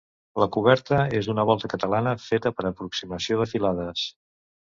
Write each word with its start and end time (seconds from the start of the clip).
La 0.43 0.45
coberta 0.53 1.01
és 1.17 1.27
una 1.33 1.43
volta 1.49 1.69
catalana 1.73 2.15
feta 2.23 2.51
per 2.61 2.67
aproximació 2.71 3.39
de 3.43 3.49
filades. 3.55 4.09